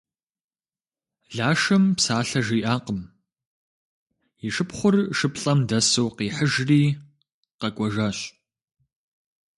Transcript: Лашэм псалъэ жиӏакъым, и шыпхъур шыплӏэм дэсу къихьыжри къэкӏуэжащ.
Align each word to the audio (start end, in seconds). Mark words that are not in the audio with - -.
Лашэм 1.35 1.83
псалъэ 1.97 2.39
жиӏакъым, 2.45 2.99
и 4.47 4.49
шыпхъур 4.55 4.95
шыплӏэм 5.17 5.59
дэсу 5.69 6.07
къихьыжри 6.17 6.81
къэкӏуэжащ. 7.59 8.17